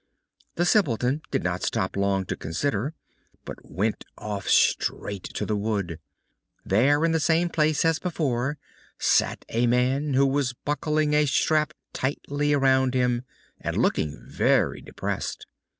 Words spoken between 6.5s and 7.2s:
There in the